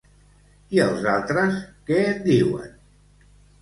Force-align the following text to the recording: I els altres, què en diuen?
I 0.77 0.81
els 0.85 1.05
altres, 1.13 1.61
què 1.93 2.03
en 2.09 2.21
diuen? 2.33 2.77